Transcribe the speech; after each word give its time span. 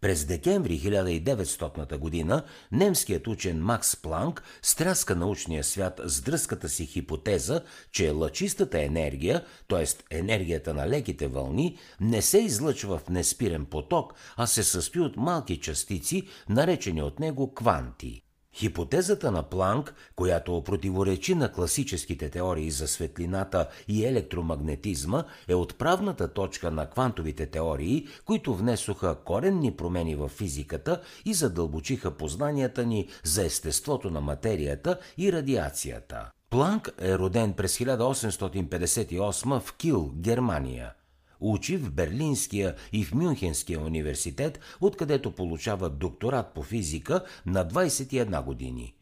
през 0.00 0.24
декември 0.24 0.80
1900 0.80 1.98
година 1.98 2.44
немският 2.72 3.26
учен 3.26 3.62
Макс 3.62 3.96
Планк 3.96 4.42
стряска 4.62 5.16
научния 5.16 5.64
свят 5.64 6.00
с 6.04 6.20
дръската 6.20 6.68
си 6.68 6.86
хипотеза, 6.86 7.60
че 7.92 8.10
лъчистата 8.10 8.82
енергия, 8.82 9.44
т.е. 9.68 9.84
енергията 10.18 10.74
на 10.74 10.88
леките 10.88 11.28
вълни, 11.28 11.78
не 12.00 12.22
се 12.22 12.38
излъчва 12.38 12.98
в 12.98 13.08
неспирен 13.08 13.66
поток, 13.66 14.14
а 14.36 14.46
се 14.46 14.62
състои 14.62 15.02
от 15.02 15.16
малки 15.16 15.60
частици, 15.60 16.28
наречени 16.48 17.02
от 17.02 17.20
него 17.20 17.54
кванти. 17.54 18.25
Хипотезата 18.56 19.30
на 19.30 19.42
Планк, 19.42 19.94
която 20.16 20.62
противоречи 20.64 21.34
на 21.34 21.52
класическите 21.52 22.30
теории 22.30 22.70
за 22.70 22.88
светлината 22.88 23.68
и 23.88 24.04
електромагнетизма, 24.04 25.24
е 25.48 25.54
отправната 25.54 26.28
точка 26.28 26.70
на 26.70 26.90
квантовите 26.90 27.46
теории, 27.46 28.06
които 28.24 28.54
внесоха 28.54 29.14
коренни 29.24 29.76
промени 29.76 30.14
в 30.14 30.28
физиката 30.28 31.00
и 31.24 31.34
задълбочиха 31.34 32.10
познанията 32.10 32.86
ни 32.86 33.08
за 33.24 33.44
естеството 33.44 34.10
на 34.10 34.20
материята 34.20 34.98
и 35.18 35.32
радиацията. 35.32 36.30
Планк 36.50 36.94
е 37.00 37.18
роден 37.18 37.52
през 37.52 37.78
1858 37.78 39.60
в 39.60 39.72
Кил, 39.76 40.12
Германия– 40.14 40.92
Учи 41.40 41.76
в 41.76 41.92
Берлинския 41.92 42.74
и 42.92 43.04
в 43.04 43.14
Мюнхенския 43.14 43.80
университет, 43.80 44.60
откъдето 44.80 45.32
получава 45.32 45.90
докторат 45.90 46.54
по 46.54 46.62
физика 46.62 47.24
на 47.46 47.68
21 47.68 48.44
години. 48.44 48.94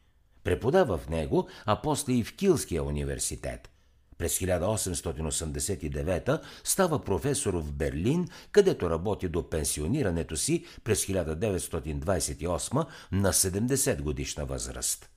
Преподава 0.45 0.98
в 0.98 1.09
него, 1.09 1.48
а 1.66 1.83
после 1.83 2.12
и 2.12 2.25
в 2.25 2.37
Килския 2.37 2.83
университет. 2.83 3.70
През 4.19 4.39
1889 4.39 6.41
става 6.65 7.05
професор 7.05 7.55
в 7.55 7.72
Берлин, 7.72 8.28
където 8.53 8.91
работи 8.91 9.28
до 9.28 9.50
пенсионирането 9.50 10.37
си 10.37 10.64
през 10.84 11.06
1928 11.06 12.87
на 13.12 13.33
70 13.33 14.03
годишна 14.03 14.44
възраст. 14.44 15.14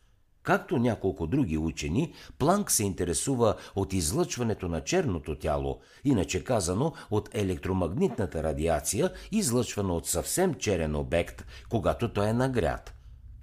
Както 0.48 0.78
няколко 0.78 1.28
други 1.28 1.58
учени, 1.58 2.14
Планк 2.38 2.72
се 2.72 2.84
интересува 2.84 3.56
от 3.76 3.94
излъчването 3.94 4.68
на 4.68 4.82
черното 4.82 5.36
тяло, 5.36 5.80
иначе 6.04 6.44
казано 6.44 6.94
от 7.12 7.30
електромагнитната 7.36 8.44
радиация, 8.44 9.12
излъчвана 9.32 9.94
от 9.94 10.08
съвсем 10.08 10.54
черен 10.54 10.96
обект, 10.96 11.46
когато 11.70 12.14
той 12.14 12.28
е 12.28 12.34
нагрят. 12.34 12.94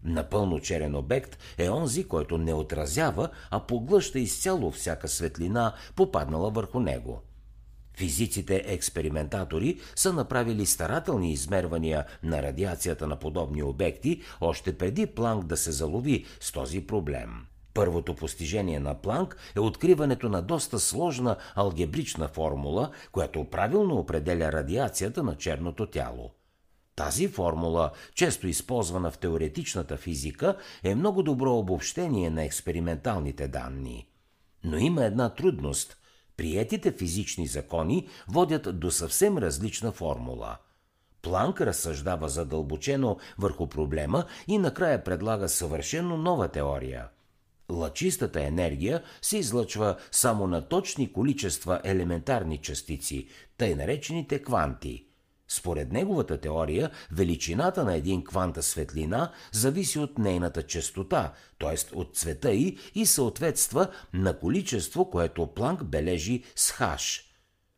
Напълно 0.05 0.61
черен 0.61 0.95
обект 0.95 1.39
е 1.59 1.71
онзи, 1.71 2.05
който 2.09 2.39
не 2.39 2.55
отразява, 2.55 3.29
а 3.51 3.61
поглъща 3.61 4.19
изцяло 4.19 4.71
всяка 4.71 5.09
светлина, 5.09 5.75
попаднала 5.97 6.51
върху 6.51 6.81
него. 6.81 7.23
Физиците-експериментатори 7.97 9.81
са 9.97 10.13
направили 10.13 10.67
старателни 10.67 11.33
измервания 11.33 12.05
на 12.23 12.43
радиацията 12.43 13.07
на 13.07 13.17
подобни 13.17 13.63
обекти, 13.63 14.23
още 14.41 14.79
преди 14.79 15.07
Планк 15.07 15.45
да 15.45 15.57
се 15.57 15.73
залови 15.73 16.25
с 16.41 16.53
този 16.53 16.87
проблем. 16.87 17.31
Първото 17.75 18.15
постижение 18.15 18.81
на 18.81 18.95
Планк 18.95 19.37
е 19.57 19.61
откриването 19.61 20.29
на 20.29 20.43
доста 20.43 20.79
сложна 20.79 21.37
алгебрична 21.55 22.29
формула, 22.29 22.91
която 23.13 23.45
правилно 23.45 23.95
определя 23.95 24.53
радиацията 24.53 25.23
на 25.23 25.37
черното 25.37 25.87
тяло. 25.87 26.31
Тази 26.97 27.29
формула, 27.29 27.91
често 28.15 28.49
използвана 28.49 29.11
в 29.11 29.19
теоретичната 29.19 29.97
физика, 29.97 30.57
е 30.83 30.95
много 30.95 31.23
добро 31.23 31.55
обобщение 31.59 32.31
на 32.31 32.45
експерименталните 32.45 33.49
данни. 33.49 34.09
Но 34.65 34.79
има 34.79 35.05
една 35.05 35.35
трудност– 35.35 35.97
Приетите 36.37 36.93
физични 36.93 37.47
закони 37.47 38.09
водят 38.29 38.81
до 38.81 38.91
съвсем 38.91 39.39
различна 39.39 39.93
формула. 39.93 40.57
Планк 41.23 41.61
разсъждава 41.61 42.29
задълбочено 42.29 43.19
върху 43.39 43.67
проблема 43.67 44.25
и 44.49 44.59
накрая 44.59 45.05
предлага 45.05 45.49
съвършено 45.49 46.17
нова 46.17 46.49
теория. 46.49 47.09
Лъчистата 47.71 48.45
енергия 48.45 49.03
се 49.23 49.39
излъчва 49.39 49.97
само 50.11 50.47
на 50.47 50.69
точни 50.69 51.13
количества 51.13 51.81
елементарни 51.85 52.59
частици, 52.59 53.29
тъй 53.59 53.75
наречените 53.75 54.43
кванти– 54.43 55.07
според 55.55 55.93
неговата 55.93 56.41
теория, 56.41 56.91
величината 57.13 57.85
на 57.85 57.95
един 57.95 58.25
кванта 58.25 58.63
светлина 58.63 59.33
зависи 59.53 59.99
от 59.99 60.19
нейната 60.19 60.63
частота, 60.63 61.33
т.е. 61.59 61.97
от 61.97 62.17
цвета 62.17 62.53
й 62.53 62.79
и 62.95 63.07
съответства 63.07 63.89
на 64.13 64.39
количество, 64.39 65.11
което 65.11 65.47
Планк 65.47 65.85
бележи 65.85 66.45
с 66.57 66.71
хаш. 66.71 67.31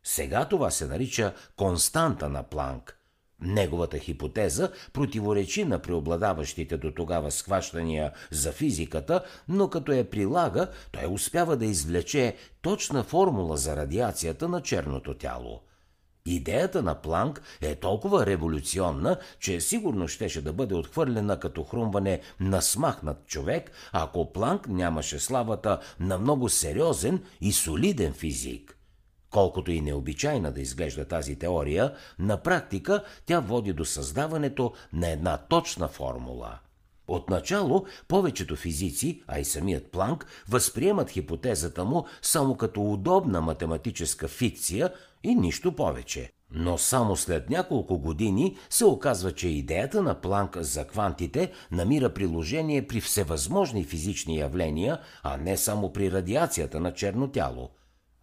Сега 0.04 0.44
това 0.44 0.70
се 0.70 0.86
нарича 0.86 1.34
константа 1.56 2.28
на 2.28 2.42
Планк. 2.42 2.96
Неговата 3.40 3.98
хипотеза 3.98 4.70
противоречи 4.92 5.64
на 5.64 5.78
преобладаващите 5.78 6.76
до 6.76 6.92
тогава 6.92 7.30
схващания 7.30 8.12
за 8.30 8.52
физиката, 8.52 9.24
но 9.48 9.70
като 9.70 9.92
я 9.92 10.10
прилага, 10.10 10.70
той 10.92 11.06
успява 11.06 11.56
да 11.56 11.66
извлече 11.66 12.36
точна 12.62 13.04
формула 13.04 13.56
за 13.56 13.76
радиацията 13.76 14.48
на 14.48 14.62
черното 14.62 15.14
тяло. 15.14 15.60
Идеята 16.26 16.82
на 16.82 16.94
Планк 16.94 17.42
е 17.60 17.74
толкова 17.74 18.26
революционна, 18.26 19.16
че 19.40 19.60
сигурно 19.60 20.08
щеше 20.08 20.42
да 20.42 20.52
бъде 20.52 20.74
отхвърлена 20.74 21.40
като 21.40 21.64
хрумване 21.64 22.20
на 22.40 22.62
смахнат 22.62 23.26
човек, 23.26 23.70
ако 23.92 24.32
Планк 24.32 24.68
нямаше 24.68 25.18
славата 25.18 25.80
на 26.00 26.18
много 26.18 26.48
сериозен 26.48 27.22
и 27.40 27.52
солиден 27.52 28.12
физик. 28.12 28.76
Колкото 29.30 29.70
и 29.70 29.80
необичайна 29.80 30.52
да 30.52 30.60
изглежда 30.60 31.04
тази 31.04 31.38
теория, 31.38 31.94
на 32.18 32.36
практика 32.36 33.04
тя 33.26 33.40
води 33.40 33.72
до 33.72 33.84
създаването 33.84 34.72
на 34.92 35.08
една 35.08 35.36
точна 35.36 35.88
формула– 35.88 36.58
Отначало 37.08 37.86
повечето 38.08 38.56
физици, 38.56 39.22
а 39.26 39.38
и 39.38 39.44
самият 39.44 39.90
Планк, 39.90 40.26
възприемат 40.48 41.10
хипотезата 41.10 41.84
му 41.84 42.06
само 42.22 42.56
като 42.56 42.92
удобна 42.92 43.40
математическа 43.40 44.28
фикция 44.28 44.92
и 45.26 45.34
нищо 45.34 45.72
повече. 45.72 46.30
Но 46.50 46.78
само 46.78 47.16
след 47.16 47.50
няколко 47.50 47.98
години 47.98 48.56
се 48.70 48.84
оказва, 48.84 49.32
че 49.32 49.48
идеята 49.48 50.02
на 50.02 50.14
Планк 50.20 50.56
за 50.60 50.84
квантите 50.84 51.52
намира 51.72 52.14
приложение 52.14 52.86
при 52.86 53.00
всевъзможни 53.00 53.84
физични 53.84 54.38
явления, 54.38 54.98
а 55.22 55.36
не 55.36 55.56
само 55.56 55.92
при 55.92 56.12
радиацията 56.12 56.80
на 56.80 56.94
черно 56.94 57.28
тяло. 57.28 57.70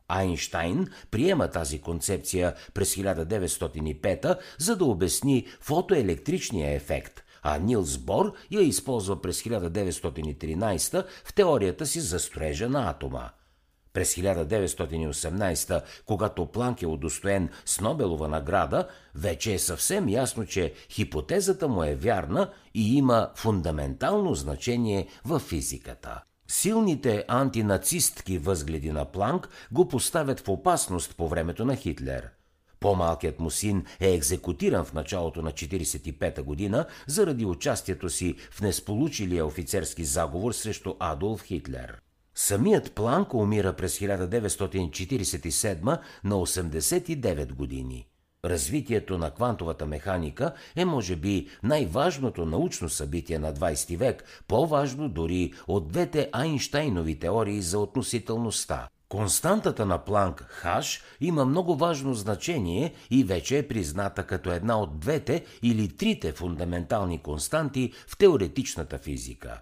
Айнштайн 0.08 0.88
приема 1.12 1.48
тази 1.48 1.82
концепция 1.82 2.54
през 2.74 2.96
1905 2.96 4.38
за 4.58 4.76
да 4.76 4.86
обясни 4.86 5.48
фотоелектричния 5.60 6.72
ефект, 6.72 7.24
а 7.42 7.58
Нилс 7.58 7.98
Бор 7.98 8.34
я 8.52 8.62
използва 8.62 9.22
през 9.22 9.44
1913 9.44 11.06
в 11.26 11.34
теорията 11.34 11.86
си 11.86 12.00
за 12.00 12.20
строежа 12.20 12.70
на 12.70 12.90
атома. 12.90 13.30
През 13.94 14.16
1918, 14.16 15.82
когато 16.06 16.46
Планк 16.46 16.82
е 16.82 16.88
удостоен 16.88 17.50
с 17.66 17.82
Нобелова 17.82 18.28
награда, 18.28 18.88
вече 19.16 19.54
е 19.54 19.60
съвсем 19.60 20.10
ясно, 20.10 20.46
че 20.46 20.74
хипотезата 20.90 21.68
му 21.68 21.84
е 21.84 21.96
вярна 21.96 22.50
и 22.74 22.98
има 22.98 23.30
фундаментално 23.36 24.36
значение 24.36 25.08
в 25.26 25.40
физиката. 25.40 26.22
Силните 26.48 27.26
антинацистки 27.28 28.38
възгледи 28.38 28.92
на 28.92 29.06
Планк 29.06 29.50
го 29.72 29.88
поставят 29.88 30.40
в 30.40 30.50
опасност 30.50 31.16
по 31.16 31.28
времето 31.28 31.66
на 31.66 31.76
Хитлер– 31.76 32.30
по-малкият 32.84 33.40
му 33.40 33.50
син 33.50 33.86
е 34.00 34.14
екзекутиран 34.14 34.86
в 34.86 34.94
началото 34.94 35.42
на 35.42 35.52
1945 35.52 36.42
година 36.42 36.86
заради 37.08 37.46
участието 37.46 38.10
си 38.10 38.36
в 38.52 38.62
несполучилия 38.62 39.46
офицерски 39.46 40.04
заговор 40.04 40.52
срещу 40.52 40.94
Адолф 41.00 41.44
Хитлер. 41.44 42.02
Самият 42.36 42.92
Планк 42.92 43.34
умира 43.34 43.74
през 43.74 44.00
1947 44.00 46.00
на 46.24 46.36
89 46.36 47.54
години. 47.54 48.08
Развитието 48.46 49.18
на 49.18 49.32
квантовата 49.32 49.86
механика 49.86 50.54
е 50.76 50.86
може 50.86 51.16
би 51.16 51.48
най-важното 51.64 52.46
научно 52.46 52.90
събитие 52.90 53.40
на 53.40 53.54
20 53.54 53.98
век, 53.98 54.24
по-важно 54.48 55.10
дори 55.10 55.54
от 55.68 55.88
двете 55.88 56.30
Айнштайнови 56.32 57.20
теории 57.20 57.62
за 57.62 57.80
относителността. 57.80 58.88
Константата 59.10 59.86
на 59.86 59.98
Планк 59.98 60.42
Хаш 60.42 61.04
има 61.22 61.46
много 61.46 61.76
важно 61.76 62.14
значение 62.14 62.94
и 63.12 63.24
вече 63.24 63.58
е 63.58 63.68
призната 63.68 64.24
като 64.24 64.52
една 64.52 64.80
от 64.80 65.00
двете 65.00 65.46
или 65.62 65.96
трите 65.96 66.32
фундаментални 66.32 67.22
константи 67.22 67.94
в 68.08 68.18
теоретичната 68.18 68.98
физика. 68.98 69.62